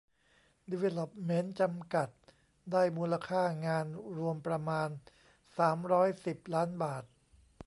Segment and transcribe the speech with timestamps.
[0.71, 2.09] ดีเวลล็อปเมนต์ จำกัด
[2.71, 3.85] ได้มูลค่างาน
[4.17, 4.89] รวมประมาณ
[5.57, 7.03] สามร้อยสิบ ล้านบาท